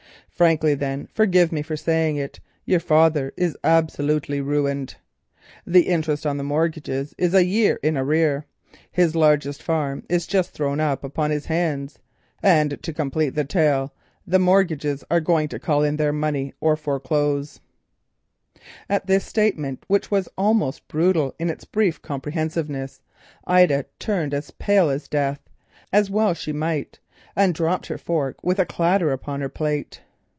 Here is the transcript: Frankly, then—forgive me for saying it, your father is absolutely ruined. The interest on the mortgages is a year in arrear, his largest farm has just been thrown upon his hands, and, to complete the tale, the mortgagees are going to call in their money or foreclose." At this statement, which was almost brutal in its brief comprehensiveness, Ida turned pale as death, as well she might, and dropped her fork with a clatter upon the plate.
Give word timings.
Frankly, 0.41 0.73
then—forgive 0.73 1.51
me 1.51 1.61
for 1.61 1.77
saying 1.77 2.15
it, 2.15 2.39
your 2.65 2.79
father 2.79 3.31
is 3.37 3.55
absolutely 3.63 4.41
ruined. 4.41 4.95
The 5.67 5.83
interest 5.83 6.25
on 6.25 6.37
the 6.37 6.43
mortgages 6.43 7.13
is 7.15 7.35
a 7.35 7.45
year 7.45 7.79
in 7.83 7.95
arrear, 7.95 8.47
his 8.91 9.13
largest 9.13 9.61
farm 9.61 10.03
has 10.09 10.25
just 10.25 10.51
been 10.53 10.57
thrown 10.57 10.79
upon 10.79 11.29
his 11.29 11.45
hands, 11.45 11.99
and, 12.41 12.81
to 12.81 12.91
complete 12.91 13.35
the 13.35 13.43
tale, 13.45 13.93
the 14.25 14.39
mortgagees 14.39 15.03
are 15.11 15.19
going 15.19 15.47
to 15.49 15.59
call 15.59 15.83
in 15.83 15.97
their 15.97 16.11
money 16.11 16.55
or 16.59 16.75
foreclose." 16.75 17.59
At 18.89 19.05
this 19.05 19.23
statement, 19.23 19.83
which 19.87 20.09
was 20.09 20.27
almost 20.39 20.87
brutal 20.87 21.35
in 21.37 21.51
its 21.51 21.65
brief 21.65 22.01
comprehensiveness, 22.01 23.03
Ida 23.45 23.85
turned 23.99 24.33
pale 24.57 24.89
as 24.89 25.07
death, 25.07 25.47
as 25.93 26.09
well 26.09 26.33
she 26.33 26.51
might, 26.51 26.97
and 27.35 27.53
dropped 27.53 27.85
her 27.85 27.99
fork 27.99 28.39
with 28.43 28.57
a 28.57 28.65
clatter 28.65 29.11
upon 29.11 29.41
the 29.41 29.47
plate. 29.49 30.01